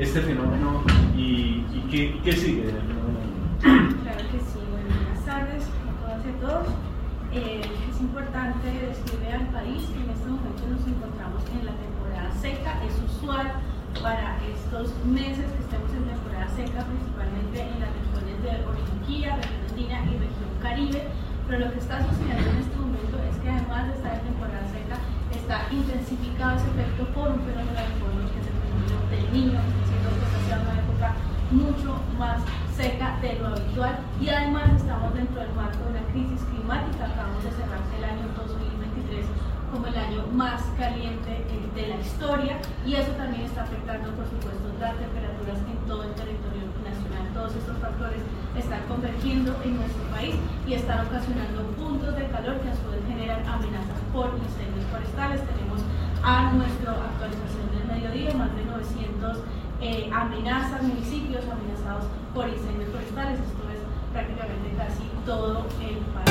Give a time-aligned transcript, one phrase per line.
[0.00, 0.82] este fenómeno
[1.14, 3.20] y, qué, sigue del fenómeno.
[3.60, 6.68] Claro que sí, buenas tardes a todas y a todos.
[7.32, 12.32] Eh, es importante describir al país que en este momento nos encontramos en la temporada
[12.40, 13.52] seca, es usual
[14.00, 19.60] para estos meses que estemos en temporada seca, principalmente en las regiones de Orinoquía, región
[19.68, 21.02] andina y región Caribe,
[21.44, 24.64] pero lo que está sucediendo en este momento es que además de estar en temporada
[24.72, 24.96] seca,
[25.36, 27.84] está intensificado ese efecto por un fenómeno de
[28.32, 29.60] que es el fenómeno del niño
[31.50, 32.40] mucho más
[32.76, 37.06] seca de lo habitual y además estamos dentro del marco de una crisis climática.
[37.06, 39.26] Acabamos de cerrar el año 2023
[39.70, 44.26] como el año más caliente eh, de la historia y eso también está afectando, por
[44.26, 47.26] supuesto, las temperaturas en todo el territorio nacional.
[47.34, 48.22] Todos estos factores
[48.56, 50.34] están convergiendo en nuestro país
[50.66, 55.42] y están ocasionando puntos de calor que nos pueden generar amenazas por incendios forestales.
[55.46, 55.82] Tenemos
[56.22, 59.38] a nuestra actualización del mediodía más de 900
[59.80, 63.40] eh, amenazas, municipios amenazados por incendios forestales.
[63.40, 63.80] Esto es
[64.12, 66.29] prácticamente casi todo el país.